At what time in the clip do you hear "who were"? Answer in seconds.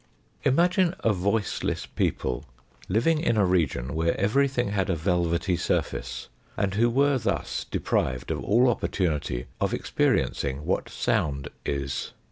6.73-7.19